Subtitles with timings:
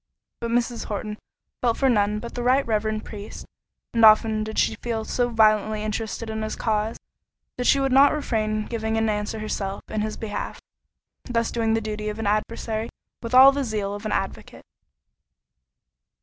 [0.39, 0.85] But Mrs.
[0.85, 1.19] Horton
[1.61, 3.45] felt for none but the right reverend priest;
[3.93, 6.97] and often did she feel so violently interested in his cause,
[7.57, 12.09] that she could not refrain giving an answer herself in his behalf—thus doing the duty
[12.09, 12.89] of an adversary
[13.21, 14.63] with all the zeal of an advocate.